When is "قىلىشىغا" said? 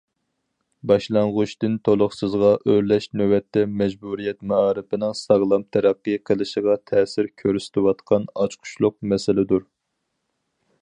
6.31-6.77